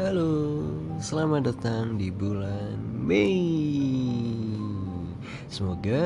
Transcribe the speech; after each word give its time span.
Halo, 0.00 0.64
selamat 0.96 1.52
datang 1.52 2.00
di 2.00 2.08
bulan 2.08 2.80
Mei. 3.04 3.36
Semoga 5.52 6.00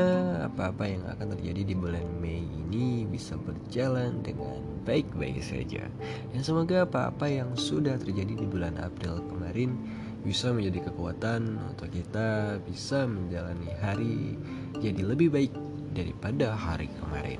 apa-apa 0.50 0.82
yang 0.90 1.06
akan 1.06 1.38
terjadi 1.38 1.62
di 1.62 1.74
bulan 1.78 2.02
Mei 2.18 2.42
ini 2.42 3.06
bisa 3.06 3.38
berjalan 3.38 4.18
dengan 4.18 4.58
baik-baik 4.82 5.38
saja. 5.38 5.86
Dan 6.34 6.42
semoga 6.42 6.82
apa-apa 6.82 7.30
yang 7.30 7.54
sudah 7.54 7.94
terjadi 7.94 8.34
di 8.34 8.42
bulan 8.50 8.82
April 8.82 9.22
kemarin 9.30 9.78
bisa 10.26 10.50
menjadi 10.50 10.90
kekuatan 10.90 11.54
untuk 11.62 11.94
kita 11.94 12.58
bisa 12.66 13.06
menjalani 13.06 13.70
hari 13.78 14.34
jadi 14.82 15.06
lebih 15.06 15.30
baik 15.30 15.54
daripada 15.94 16.50
hari 16.50 16.90
kemarin. 16.98 17.38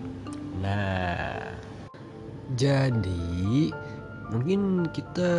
Nah, 0.62 1.50
jadi 2.55 3.75
mungkin 4.33 4.89
kita 4.93 5.31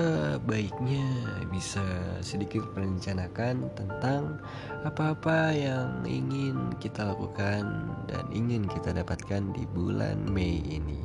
baiknya 0.46 1.06
bisa 1.50 1.84
sedikit 2.22 2.62
merencanakan 2.78 3.70
tentang 3.74 4.38
apa-apa 4.86 5.54
yang 5.56 6.06
ingin 6.06 6.74
kita 6.78 7.10
lakukan 7.10 7.90
dan 8.06 8.24
ingin 8.30 8.70
kita 8.70 8.94
dapatkan 8.94 9.54
di 9.58 9.66
bulan 9.74 10.22
Mei 10.30 10.62
ini. 10.62 11.02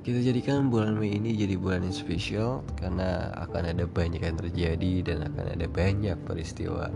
Kita 0.00 0.24
jadikan 0.24 0.72
bulan 0.72 0.96
Mei 0.96 1.20
ini 1.20 1.36
jadi 1.36 1.60
bulan 1.60 1.84
yang 1.84 1.96
spesial 1.96 2.64
karena 2.80 3.28
akan 3.44 3.76
ada 3.76 3.84
banyak 3.84 4.24
yang 4.24 4.40
terjadi 4.40 4.92
dan 5.04 5.28
akan 5.28 5.58
ada 5.58 5.66
banyak 5.68 6.16
peristiwa 6.24 6.88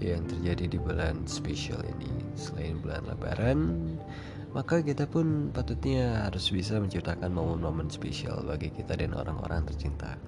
yang 0.00 0.24
terjadi 0.28 0.76
di 0.76 0.78
bulan 0.80 1.24
spesial 1.24 1.80
ini. 1.84 2.12
Selain 2.36 2.76
bulan 2.80 3.04
Lebaran, 3.08 3.60
maka 4.50 4.82
kita 4.82 5.06
pun 5.06 5.54
patutnya 5.54 6.26
harus 6.26 6.50
bisa 6.50 6.82
menciptakan 6.82 7.30
momen-momen 7.30 7.86
spesial 7.86 8.42
bagi 8.42 8.74
kita 8.74 8.98
dan 8.98 9.14
orang-orang 9.14 9.62
tercinta. 9.66 10.18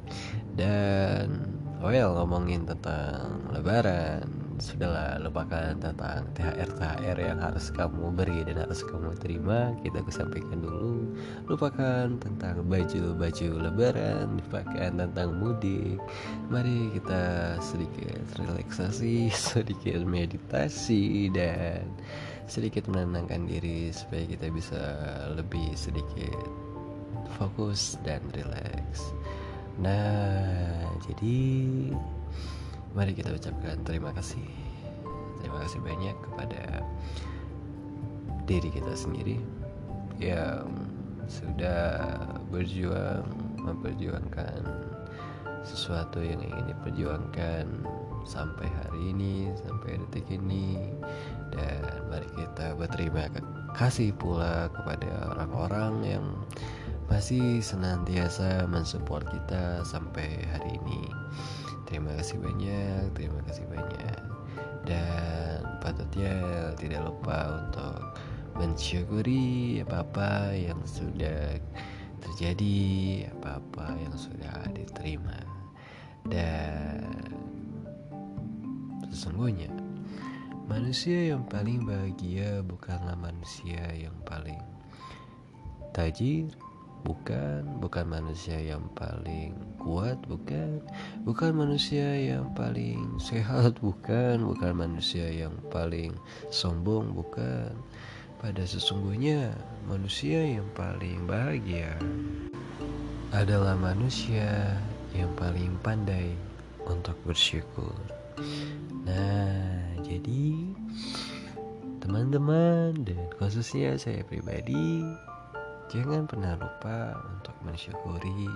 Dan 0.55 1.43
well 1.83 2.15
ngomongin 2.15 2.63
tentang 2.63 3.51
lebaran, 3.51 4.23
sudahlah 4.63 5.19
lupakan 5.19 5.75
tentang 5.75 6.23
THR 6.39 6.71
THR 6.79 7.19
yang 7.19 7.43
harus 7.43 7.75
kamu 7.75 8.15
beri 8.15 8.47
dan 8.47 8.63
harus 8.63 8.87
kamu 8.87 9.11
terima. 9.19 9.75
Kita 9.83 10.07
kesampingkan 10.07 10.63
dulu. 10.63 11.11
Lupakan 11.51 12.15
tentang 12.23 12.63
baju-baju 12.71 13.49
lebaran, 13.59 14.39
lupakan 14.39 14.91
tentang 15.03 15.29
mudik. 15.35 15.99
Mari 16.47 16.95
kita 16.95 17.59
sedikit 17.59 18.23
relaksasi, 18.39 19.35
sedikit 19.51 19.99
meditasi 20.07 21.27
dan 21.35 21.91
sedikit 22.47 22.91
menenangkan 22.91 23.47
diri 23.47 23.91
supaya 23.95 24.27
kita 24.27 24.51
bisa 24.51 24.83
lebih 25.35 25.73
sedikit 25.79 26.37
fokus 27.39 27.97
dan 28.03 28.21
relax. 28.35 29.15
Nah, 29.81 30.85
jadi 31.09 31.39
mari 32.93 33.13
kita 33.17 33.33
ucapkan 33.33 33.81
terima 33.87 34.13
kasih. 34.13 34.45
Terima 35.41 35.59
kasih 35.65 35.81
banyak 35.83 36.17
kepada 36.23 36.63
diri 38.47 38.69
kita 38.69 38.93
sendiri 38.95 39.39
yang 40.21 40.67
sudah 41.31 42.19
berjuang 42.51 43.25
memperjuangkan 43.63 44.61
sesuatu 45.63 46.19
yang 46.19 46.43
ingin 46.43 46.75
diperjuangkan 46.75 47.67
sampai 48.27 48.67
hari 48.67 49.15
ini 49.15 49.51
sampai 49.63 50.02
berterima 52.93 53.25
kasih 53.73 54.13
pula 54.13 54.69
kepada 54.69 55.33
orang-orang 55.33 56.05
yang 56.05 56.27
masih 57.09 57.65
senantiasa 57.65 58.69
mensupport 58.69 59.25
kita 59.33 59.81
sampai 59.81 60.45
hari 60.53 60.77
ini. 60.85 61.09
Terima 61.89 62.13
kasih 62.21 62.37
banyak 62.45 63.17
terima 63.17 63.41
kasih 63.49 63.65
banyak. 63.73 64.21
Dan 64.85 65.65
patutnya 65.81 66.37
tidak 66.77 67.09
lupa 67.09 67.65
untuk 67.65 68.21
mensyukuri 68.61 69.81
apa-apa 69.89 70.53
yang 70.53 70.85
sudah 70.85 71.57
terjadi 72.21 72.77
apa-apa 73.41 73.97
yang 74.05 74.13
sudah 74.21 74.69
diterima. 74.77 75.41
Dan 76.29 77.09
Sesungguhnya, 79.13 79.69
manusia 80.73 81.37
yang 81.37 81.45
paling 81.53 81.85
bahagia 81.85 82.65
bukanlah 82.65 83.13
manusia 83.21 83.93
yang 83.93 84.17
paling 84.25 84.57
tajir, 85.93 86.49
bukan, 87.05 87.61
bukan 87.77 88.09
manusia 88.09 88.57
yang 88.57 88.81
paling 88.97 89.53
kuat, 89.77 90.17
bukan, 90.25 90.81
bukan 91.29 91.53
manusia 91.53 92.17
yang 92.17 92.49
paling 92.57 93.21
sehat, 93.21 93.77
bukan, 93.85 94.41
bukan 94.41 94.73
manusia 94.73 95.29
yang 95.29 95.53
paling 95.69 96.17
sombong, 96.49 97.13
bukan. 97.13 97.77
Pada 98.41 98.65
sesungguhnya, 98.65 99.53
manusia 99.85 100.57
yang 100.57 100.67
paling 100.73 101.29
bahagia 101.29 102.01
adalah 103.29 103.77
manusia 103.77 104.81
yang 105.13 105.29
paling 105.37 105.77
pandai 105.85 106.33
untuk 106.89 107.21
bersyukur. 107.29 108.22
Nah, 109.05 109.97
jadi 110.03 110.73
teman-teman 112.03 112.99
dan 113.07 113.31
khususnya 113.39 113.95
saya 113.95 114.27
pribadi 114.27 115.07
jangan 115.93 116.27
pernah 116.27 116.59
lupa 116.59 117.21
untuk 117.31 117.55
mensyukuri 117.63 118.51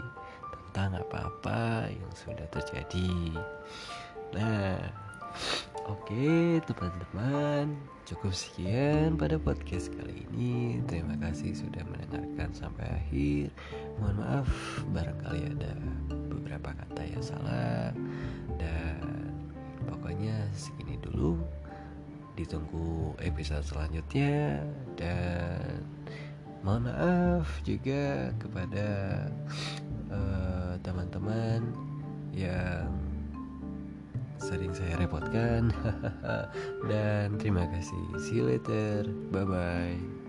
tentang 0.77 1.01
apa-apa 1.01 1.89
yang 1.89 2.13
sudah 2.13 2.45
terjadi. 2.53 3.33
Nah, 4.37 4.77
oke 5.89 6.61
teman-teman, 6.69 7.77
cukup 8.05 8.37
sekian 8.37 9.17
pada 9.17 9.41
podcast 9.41 9.89
kali 9.89 10.29
ini. 10.29 10.85
Terima 10.85 11.17
kasih 11.17 11.57
sudah 11.57 11.81
mendengarkan 11.89 12.53
sampai 12.53 12.85
akhir. 12.93 13.49
Mohon 13.97 14.17
maaf 14.21 14.49
barangkali 14.93 15.41
ada 15.57 15.73
beberapa 16.29 16.77
kata 16.77 17.03
yang 17.09 17.25
salah 17.25 17.97
dan 18.61 19.16
pokoknya 20.07 20.39
segini 20.55 20.95
dulu. 21.03 21.35
Ditunggu 22.39 23.19
episode 23.27 23.67
selanjutnya 23.67 24.63
dan 24.95 25.83
mohon 26.63 26.87
maaf 26.87 27.51
juga 27.67 28.31
kepada 28.39 28.87
uh, 30.07 30.79
teman-teman 30.87 31.75
yang 32.31 32.87
sering 34.39 34.71
saya 34.71 34.95
repotkan. 34.95 35.75
Dan 36.91 37.35
terima 37.43 37.67
kasih. 37.67 38.07
See 38.23 38.39
you 38.39 38.47
later. 38.47 39.11
Bye 39.35 39.43
bye 39.43 40.26